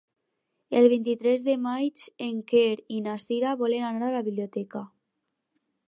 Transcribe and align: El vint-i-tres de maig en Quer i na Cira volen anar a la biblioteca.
El 0.79 0.87
vint-i-tres 0.93 1.43
de 1.49 1.57
maig 1.65 2.01
en 2.29 2.39
Quer 2.53 2.73
i 2.97 3.05
na 3.09 3.17
Cira 3.27 3.55
volen 3.61 3.89
anar 3.91 4.11
a 4.11 4.17
la 4.19 4.27
biblioteca. 4.31 4.87